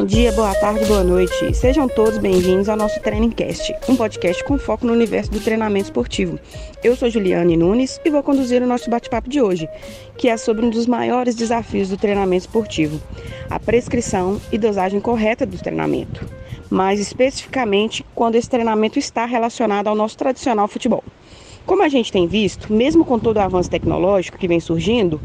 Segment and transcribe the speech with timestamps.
[0.00, 1.54] Bom dia, boa tarde, boa noite.
[1.54, 6.38] Sejam todos bem-vindos ao nosso Trainingcast, um podcast com foco no universo do treinamento esportivo.
[6.82, 9.68] Eu sou Juliane Nunes e vou conduzir o nosso bate-papo de hoje,
[10.16, 12.98] que é sobre um dos maiores desafios do treinamento esportivo:
[13.50, 16.24] a prescrição e dosagem correta do treinamento.
[16.70, 21.04] Mais especificamente, quando esse treinamento está relacionado ao nosso tradicional futebol.
[21.70, 25.20] Como a gente tem visto, mesmo com todo o avanço tecnológico que vem surgindo,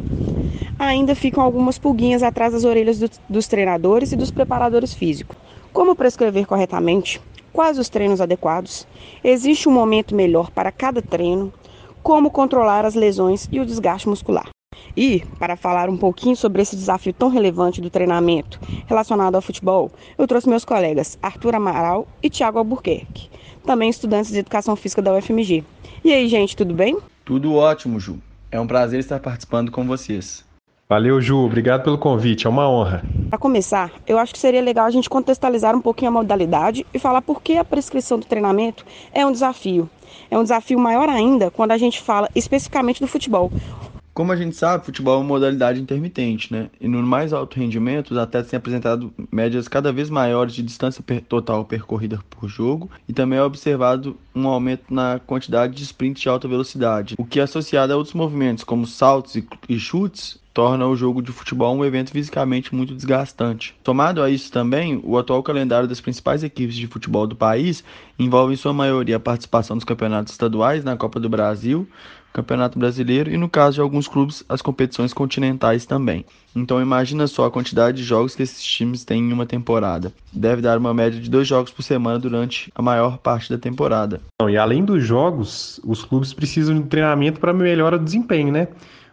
[0.78, 5.36] ainda ficam algumas pulguinhas atrás das orelhas do, dos treinadores e dos preparadores físicos.
[5.74, 7.20] Como prescrever corretamente?
[7.52, 8.86] Quais os treinos adequados?
[9.24, 11.52] Existe um momento melhor para cada treino?
[12.04, 14.55] Como controlar as lesões e o desgaste muscular?
[14.96, 19.92] E, para falar um pouquinho sobre esse desafio tão relevante do treinamento relacionado ao futebol,
[20.18, 23.30] eu trouxe meus colegas Arthur Amaral e Tiago Albuquerque,
[23.66, 25.64] também estudantes de Educação Física da UFMG.
[26.04, 26.98] E aí, gente, tudo bem?
[27.26, 28.20] Tudo ótimo, Ju.
[28.52, 30.46] É um prazer estar participando com vocês.
[30.88, 31.44] Valeu, Ju.
[31.44, 32.46] Obrigado pelo convite.
[32.46, 33.04] É uma honra.
[33.30, 37.00] Para começar, eu acho que seria legal a gente contextualizar um pouquinho a modalidade e
[37.00, 39.90] falar por que a prescrição do treinamento é um desafio.
[40.30, 43.52] É um desafio maior ainda quando a gente fala especificamente do futebol.
[44.16, 46.70] Como a gente sabe, futebol é uma modalidade intermitente, né?
[46.80, 51.04] E no mais alto rendimento, os atletas têm apresentado médias cada vez maiores de distância
[51.28, 56.30] total percorrida por jogo e também é observado um aumento na quantidade de sprints de
[56.30, 59.36] alta velocidade, o que associado a outros movimentos como saltos
[59.68, 63.76] e chutes torna o jogo de futebol um evento fisicamente muito desgastante.
[63.86, 67.84] Somado a isso também, o atual calendário das principais equipes de futebol do país
[68.18, 71.86] envolve em sua maioria a participação dos campeonatos estaduais na Copa do Brasil,
[72.36, 76.26] Campeonato Brasileiro e no caso de alguns clubes as competições continentais também.
[76.54, 80.12] Então imagina só a quantidade de jogos que esses times têm em uma temporada.
[80.34, 84.20] Deve dar uma média de dois jogos por semana durante a maior parte da temporada.
[84.50, 88.68] E além dos jogos, os clubes precisam de treinamento para melhorar o desempenho, né?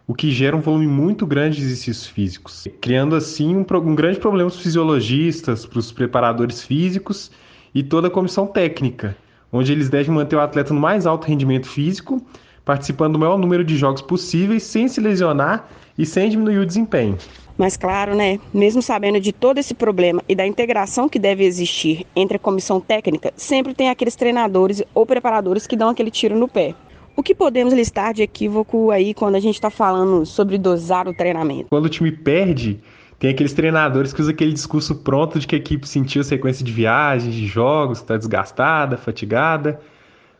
[0.05, 4.19] o que gera um volume muito grande de exercícios físicos, criando assim um, um grande
[4.19, 7.31] problema para os fisiologistas, para os preparadores físicos
[7.73, 9.15] e toda a comissão técnica,
[9.49, 12.21] onde eles devem manter o atleta no mais alto rendimento físico,
[12.65, 17.17] participando do maior número de jogos possíveis, sem se lesionar e sem diminuir o desempenho.
[17.57, 22.05] Mas claro, né, mesmo sabendo de todo esse problema e da integração que deve existir
[22.15, 26.47] entre a comissão técnica, sempre tem aqueles treinadores ou preparadores que dão aquele tiro no
[26.47, 26.73] pé.
[27.15, 31.13] O que podemos listar de equívoco aí quando a gente está falando sobre dosar o
[31.13, 31.67] treinamento?
[31.69, 32.79] Quando o time perde,
[33.19, 36.65] tem aqueles treinadores que usam aquele discurso pronto de que a equipe sentiu a sequência
[36.65, 39.79] de viagens, de jogos, está desgastada, fatigada.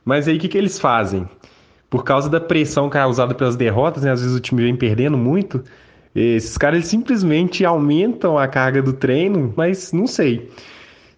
[0.03, 1.29] Mas aí o que, que eles fazem?
[1.93, 5.63] Por causa da pressão causada pelas derrotas, né, às vezes o time vem perdendo muito,
[6.15, 10.49] esses caras simplesmente aumentam a carga do treino, mas não sei.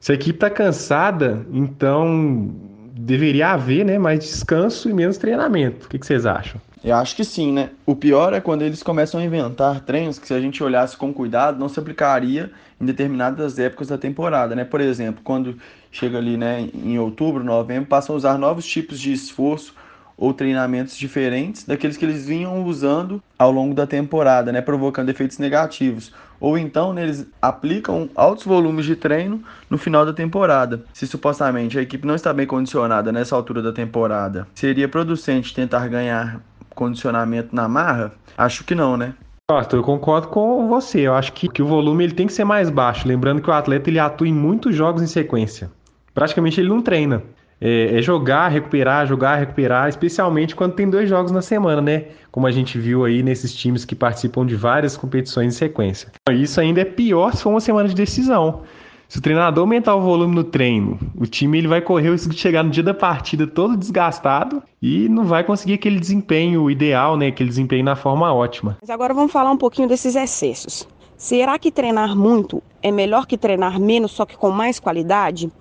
[0.01, 2.53] Se a equipe está cansada, então
[2.91, 5.85] deveria haver né, mais descanso e menos treinamento.
[5.85, 6.59] O que, que vocês acham?
[6.83, 7.69] Eu acho que sim, né?
[7.85, 11.13] O pior é quando eles começam a inventar treinos que, se a gente olhasse com
[11.13, 14.65] cuidado, não se aplicaria em determinadas épocas da temporada, né?
[14.65, 15.57] Por exemplo, quando
[15.89, 19.73] chega ali, né, em outubro, novembro, passam a usar novos tipos de esforço
[20.17, 25.37] ou treinamentos diferentes daqueles que eles vinham usando ao longo da temporada, né, provocando efeitos
[25.37, 26.13] negativos.
[26.39, 30.83] Ou então né, eles aplicam altos volumes de treino no final da temporada.
[30.93, 35.87] Se supostamente a equipe não está bem condicionada nessa altura da temporada, seria producente tentar
[35.87, 38.11] ganhar condicionamento na marra?
[38.37, 39.13] Acho que não, né?
[39.49, 41.01] Arthur, eu concordo com você.
[41.01, 43.07] Eu acho que, que o volume ele tem que ser mais baixo.
[43.07, 45.71] Lembrando que o atleta ele atua em muitos jogos em sequência.
[46.13, 47.21] Praticamente ele não treina
[47.59, 52.05] é, é, jogar, recuperar, jogar, recuperar, especialmente quando tem dois jogos na semana, né?
[52.31, 56.11] Como a gente viu aí nesses times que participam de várias competições em sequência.
[56.31, 58.63] Isso ainda é pior se for uma semana de decisão.
[59.07, 62.33] Se o treinador aumentar o volume no treino, o time ele vai correr o risco
[62.33, 67.15] de chegar no dia da partida todo desgastado e não vai conseguir aquele desempenho ideal,
[67.15, 67.27] né?
[67.27, 68.77] Aquele desempenho na forma ótima.
[68.81, 70.87] Mas agora vamos falar um pouquinho desses excessos.
[71.15, 75.51] Será que treinar muito é melhor que treinar menos, só que com mais qualidade?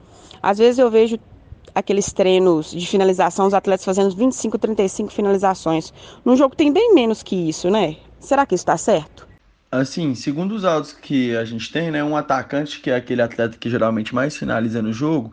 [0.42, 1.18] Às vezes eu vejo
[1.74, 5.92] aqueles treinos de finalização, os atletas fazendo 25, 35 finalizações.
[6.24, 7.96] Num jogo tem bem menos que isso, né?
[8.20, 9.26] Será que isso está certo?
[9.70, 13.58] Assim, segundo os autos que a gente tem, né, um atacante, que é aquele atleta
[13.58, 15.32] que geralmente mais finaliza no jogo,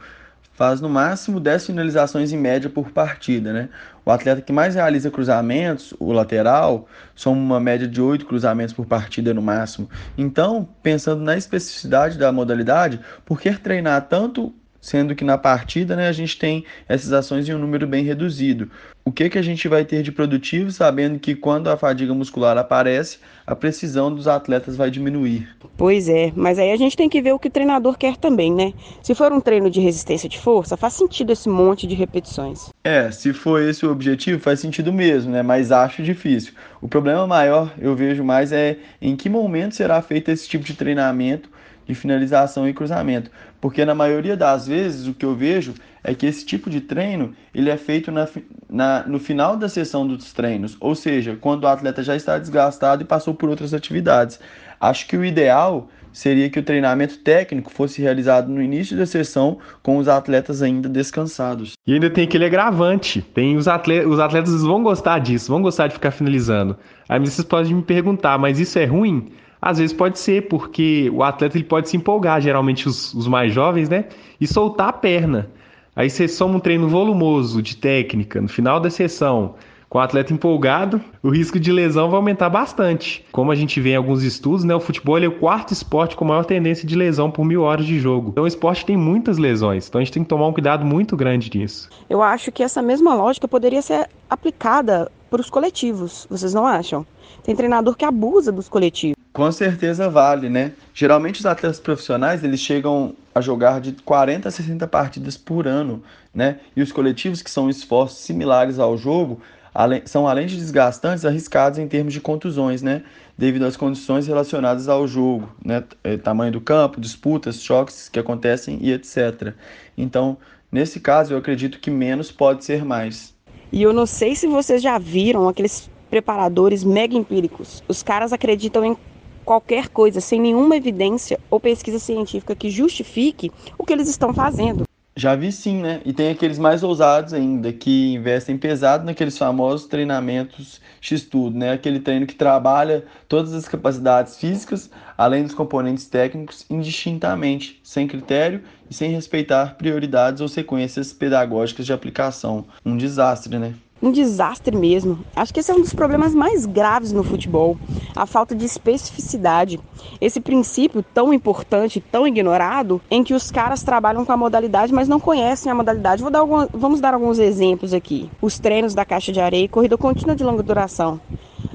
[0.53, 3.69] faz no máximo 10 finalizações em média por partida, né?
[4.05, 8.85] O atleta que mais realiza cruzamentos, o lateral, são uma média de 8 cruzamentos por
[8.85, 9.89] partida no máximo.
[10.17, 16.07] Então, pensando na especificidade da modalidade, por que treinar tanto sendo que na partida né,
[16.07, 18.69] a gente tem essas ações em um número bem reduzido.
[19.06, 22.57] O que, que a gente vai ter de produtivo, sabendo que quando a fadiga muscular
[22.57, 23.18] aparece,
[23.48, 25.48] a precisão dos atletas vai diminuir?
[25.75, 28.54] Pois é, mas aí a gente tem que ver o que o treinador quer também,
[28.54, 28.74] né?
[29.01, 32.69] Se for um treino de resistência de força, faz sentido esse monte de repetições.
[32.83, 35.42] É, se for esse o objetivo, faz sentido mesmo, né?
[35.42, 36.54] Mas acho difícil.
[36.80, 40.75] O problema maior, eu vejo mais, é em que momento será feito esse tipo de
[40.75, 41.50] treinamento
[41.88, 43.31] de finalização e cruzamento.
[43.61, 47.33] Porque na maioria das vezes o que eu vejo é que esse tipo de treino
[47.53, 48.27] ele é feito na,
[48.67, 53.03] na, no final da sessão dos treinos, ou seja, quando o atleta já está desgastado
[53.03, 54.39] e passou por outras atividades.
[54.79, 59.59] Acho que o ideal seria que o treinamento técnico fosse realizado no início da sessão
[59.81, 61.73] com os atletas ainda descansados.
[61.85, 65.87] E ainda tem aquele agravante, tem os atletas, os atletas vão gostar disso, vão gostar
[65.87, 66.75] de ficar finalizando.
[67.07, 69.31] Aí vocês podem me perguntar, mas isso é ruim?
[69.61, 73.53] Às vezes pode ser, porque o atleta ele pode se empolgar, geralmente os, os mais
[73.53, 74.05] jovens, né?
[74.39, 75.49] E soltar a perna.
[75.95, 79.55] Aí você soma um treino volumoso de técnica no final da sessão,
[79.91, 83.25] com o atleta empolgado, o risco de lesão vai aumentar bastante.
[83.29, 86.23] Como a gente vê em alguns estudos, né, o futebol é o quarto esporte com
[86.23, 88.29] maior tendência de lesão por mil horas de jogo.
[88.29, 91.17] Então o esporte tem muitas lesões, então a gente tem que tomar um cuidado muito
[91.17, 91.89] grande nisso.
[92.09, 97.05] Eu acho que essa mesma lógica poderia ser aplicada para os coletivos, vocês não acham?
[97.43, 99.20] Tem treinador que abusa dos coletivos.
[99.33, 100.74] Com certeza vale, né?
[100.94, 106.04] Geralmente os atletas profissionais, eles chegam a jogar de 40 a 60 partidas por ano,
[106.33, 106.60] né?
[106.75, 109.39] E os coletivos que são esforços similares ao jogo,
[109.74, 113.04] além, são além de desgastantes, arriscados em termos de contusões, né?
[113.38, 115.81] Devido às condições relacionadas ao jogo, né?
[116.04, 119.54] É, tamanho do campo, disputas, choques que acontecem e etc.
[119.98, 120.38] Então,
[120.69, 123.33] nesse caso, eu acredito que menos pode ser mais.
[123.72, 127.81] E eu não sei se vocês já viram aqueles preparadores mega empíricos.
[127.88, 128.98] Os caras acreditam em
[129.45, 134.83] qualquer coisa sem nenhuma evidência ou pesquisa científica que justifique o que eles estão fazendo.
[135.13, 136.01] Já vi sim, né?
[136.05, 141.73] E tem aqueles mais ousados ainda, que investem pesado naqueles famosos treinamentos X-Tudo, né?
[141.73, 148.63] Aquele treino que trabalha todas as capacidades físicas, além dos componentes técnicos, indistintamente, sem critério
[148.89, 152.65] e sem respeitar prioridades ou sequências pedagógicas de aplicação.
[152.85, 153.73] Um desastre, né?
[154.01, 155.19] Um desastre mesmo.
[155.36, 157.77] Acho que esse é um dos problemas mais graves no futebol,
[158.15, 159.80] a falta de especificidade.
[160.19, 165.07] Esse princípio tão importante, tão ignorado, em que os caras trabalham com a modalidade, mas
[165.07, 166.24] não conhecem a modalidade.
[166.31, 168.30] Dar algum, vamos dar alguns exemplos aqui.
[168.42, 171.19] Os treinos da caixa de areia e corrida contínua de longa duração.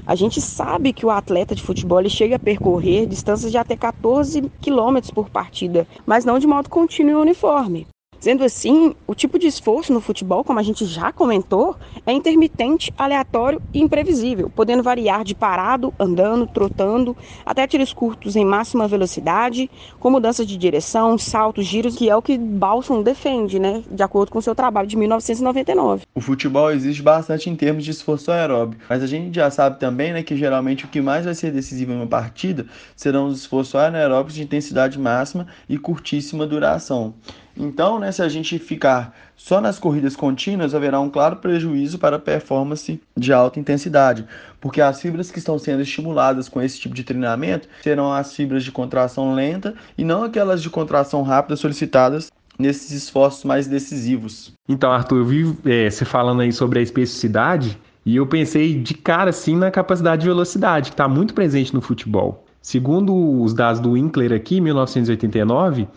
[0.05, 3.75] A gente sabe que o atleta de futebol ele chega a percorrer distâncias de até
[3.75, 7.87] 14 quilômetros por partida, mas não de modo contínuo e uniforme.
[8.19, 11.75] Sendo assim, o tipo de esforço no futebol, como a gente já comentou,
[12.05, 17.15] é intermitente, aleatório e imprevisível, podendo variar de parado, andando, trotando,
[17.45, 19.69] até tiros curtos em máxima velocidade,
[19.99, 24.31] com mudanças de direção, saltos, giros, que é o que Balson defende, né, de acordo
[24.31, 26.03] com seu trabalho de 1999.
[26.15, 30.11] O futebol existe bastante em termos de esforço aeróbio, mas a gente já sabe também,
[30.11, 32.65] né, que geralmente o que mais vai ser decisivo em uma partida
[32.95, 37.13] serão os esforços anaeróbicos de intensidade máxima e curtíssima duração.
[37.57, 42.17] Então, né, se a gente ficar só nas corridas contínuas, haverá um claro prejuízo para
[42.17, 44.25] a performance de alta intensidade,
[44.61, 48.63] porque as fibras que estão sendo estimuladas com esse tipo de treinamento serão as fibras
[48.63, 54.53] de contração lenta e não aquelas de contração rápida solicitadas nesses esforços mais decisivos.
[54.67, 58.93] Então, Arthur, eu vi é, você falando aí sobre a especificidade e eu pensei de
[58.93, 62.45] cara assim na capacidade de velocidade, que está muito presente no futebol.
[62.61, 65.87] Segundo os dados do Winkler aqui, 1989,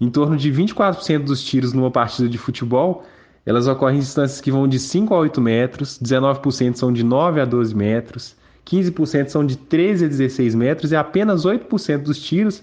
[0.00, 3.04] em torno de 24% dos tiros numa partida de futebol,
[3.44, 7.40] elas ocorrem em distâncias que vão de 5 a 8 metros, 19% são de 9
[7.40, 12.62] a 12 metros, 15% são de 13 a 16 metros e apenas 8% dos tiros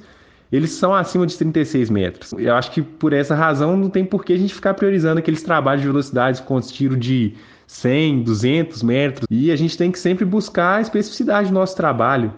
[0.51, 2.33] eles são acima de 36 metros.
[2.33, 5.41] Eu acho que por essa razão não tem por que a gente ficar priorizando aqueles
[5.41, 7.33] trabalhos de velocidade com tiro de
[7.65, 9.25] 100, 200 metros.
[9.31, 12.31] E a gente tem que sempre buscar a especificidade do nosso trabalho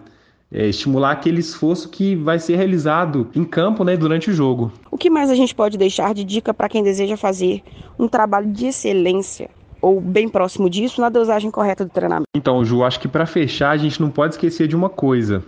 [0.50, 4.72] é, estimular aquele esforço que vai ser realizado em campo né, durante o jogo.
[4.90, 7.62] O que mais a gente pode deixar de dica para quem deseja fazer
[7.98, 9.50] um trabalho de excelência?
[9.80, 12.26] Ou bem próximo disso, na dosagem correta do treinamento.
[12.34, 15.44] Então, Ju, acho que para fechar, a gente não pode esquecer de uma coisa: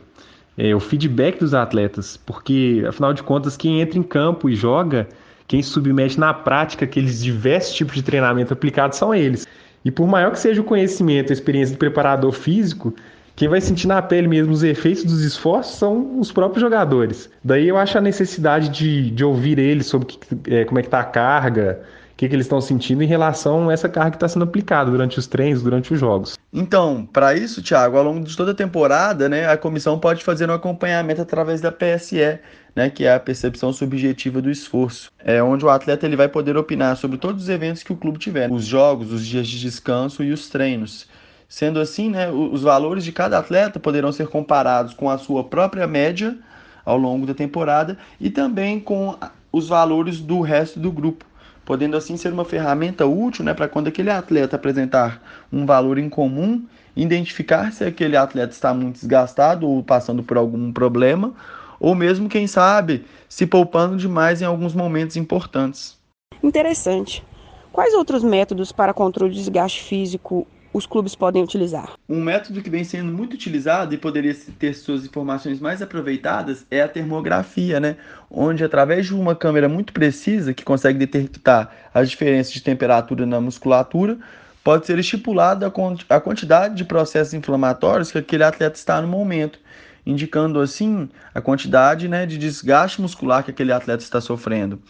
[0.56, 2.16] é o feedback dos atletas.
[2.16, 5.08] Porque, afinal de contas, quem entra em campo e joga,
[5.46, 9.46] quem submete na prática aqueles diversos tipos de treinamento aplicados são eles.
[9.84, 12.94] E por maior que seja o conhecimento, a experiência do preparador físico,
[13.38, 17.30] quem vai sentir na pele mesmo os efeitos dos esforços são os próprios jogadores.
[17.44, 20.18] Daí eu acho a necessidade de, de ouvir eles sobre que,
[20.52, 21.80] é, como é que está a carga,
[22.10, 24.90] o que, que eles estão sentindo em relação a essa carga que está sendo aplicada
[24.90, 26.36] durante os treinos, durante os jogos.
[26.52, 30.50] Então, para isso, Thiago, ao longo de toda a temporada, né, a comissão pode fazer
[30.50, 32.40] um acompanhamento através da PSE,
[32.74, 36.56] né, que é a percepção subjetiva do esforço, é onde o atleta ele vai poder
[36.56, 40.24] opinar sobre todos os eventos que o clube tiver, os jogos, os dias de descanso
[40.24, 41.06] e os treinos.
[41.48, 45.86] Sendo assim, né, os valores de cada atleta poderão ser comparados com a sua própria
[45.86, 46.36] média
[46.84, 49.16] ao longo da temporada e também com
[49.50, 51.24] os valores do resto do grupo
[51.68, 55.20] podendo assim ser uma ferramenta útil né, para quando aquele atleta apresentar
[55.52, 56.64] um valor em comum,
[56.96, 61.34] identificar se aquele atleta está muito desgastado ou passando por algum problema,
[61.78, 65.98] ou mesmo, quem sabe, se poupando demais em alguns momentos importantes.
[66.42, 67.22] Interessante.
[67.70, 71.94] Quais outros métodos para controle de desgaste físico os clubes podem utilizar?
[72.08, 76.82] Um método que vem sendo muito utilizado e poderia ter suas informações mais aproveitadas é
[76.82, 77.96] a termografia, né?
[78.30, 83.40] Onde através de uma câmera muito precisa que consegue detectar as diferenças de temperatura na
[83.40, 84.18] musculatura,
[84.62, 85.72] pode ser estipulada
[86.08, 89.58] a quantidade de processos inflamatórios que aquele atleta está no momento,
[90.04, 94.80] indicando assim a quantidade né, de desgaste muscular que aquele atleta está sofrendo.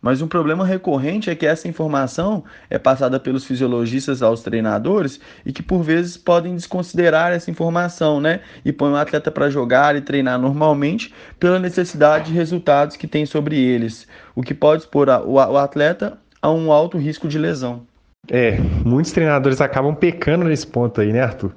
[0.00, 5.52] Mas um problema recorrente é que essa informação é passada pelos fisiologistas aos treinadores e
[5.52, 8.40] que por vezes podem desconsiderar essa informação, né?
[8.64, 13.26] E põe o atleta para jogar e treinar normalmente pela necessidade de resultados que tem
[13.26, 17.82] sobre eles, o que pode expor o atleta a um alto risco de lesão.
[18.30, 21.52] É, muitos treinadores acabam pecando nesse ponto aí, né, Arthur?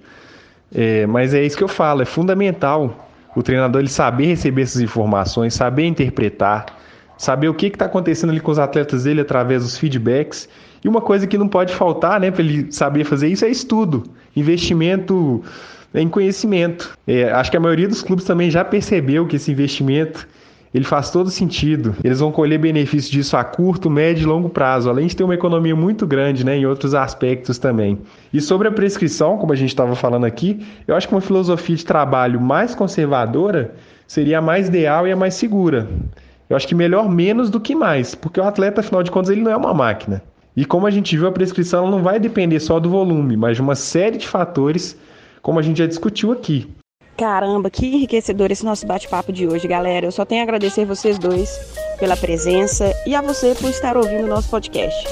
[0.73, 4.81] É, mas é isso que eu falo, é fundamental o treinador ele saber receber essas
[4.81, 6.65] informações, saber interpretar
[7.21, 10.49] saber o que está acontecendo ali com os atletas dele através dos feedbacks.
[10.83, 14.05] E uma coisa que não pode faltar, né, para ele saber fazer isso é estudo,
[14.35, 15.43] investimento
[15.93, 16.97] em conhecimento.
[17.05, 20.27] É, acho que a maioria dos clubes também já percebeu que esse investimento
[20.73, 21.95] ele faz todo sentido.
[22.03, 25.35] Eles vão colher benefícios disso a curto, médio e longo prazo, além de ter uma
[25.35, 27.99] economia muito grande né, em outros aspectos também.
[28.33, 31.75] E sobre a prescrição, como a gente estava falando aqui, eu acho que uma filosofia
[31.75, 33.75] de trabalho mais conservadora
[34.07, 35.87] seria a mais ideal e a mais segura.
[36.51, 39.39] Eu acho que melhor menos do que mais, porque o atleta, afinal de contas, ele
[39.39, 40.21] não é uma máquina.
[40.53, 43.61] E como a gente viu, a prescrição não vai depender só do volume, mas de
[43.61, 44.97] uma série de fatores,
[45.41, 46.69] como a gente já discutiu aqui.
[47.15, 50.05] Caramba, que enriquecedor esse nosso bate-papo de hoje, galera.
[50.05, 51.57] Eu só tenho a agradecer vocês dois
[51.97, 55.07] pela presença e a você por estar ouvindo o nosso podcast.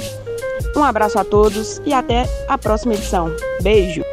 [0.75, 3.31] Um abraço a todos e até a próxima edição.
[3.61, 4.08] Beijo!